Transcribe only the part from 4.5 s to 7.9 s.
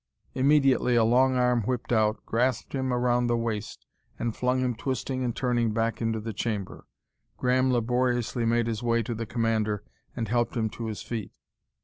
him twisting and turning back into the chamber. Graham